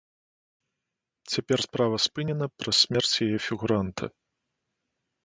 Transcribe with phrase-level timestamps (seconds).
[1.33, 4.03] Цяпер справа спынена праз смерць яе фігуранта.